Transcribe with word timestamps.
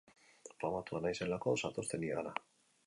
Famatua 0.63 1.03
naizelako 1.05 1.55
zatozte 1.67 2.03
nigana. 2.05 2.37